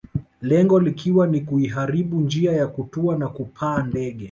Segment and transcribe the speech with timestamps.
[0.41, 4.19] Lengo likiwa ni kuiharibu njia ya kutua na kupaa ndege